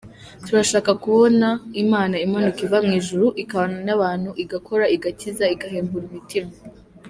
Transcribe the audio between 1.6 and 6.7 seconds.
Imana imanuka iva mu ijuru, ikabana n’abantu, igakora, igakiza, igahembura imitima”.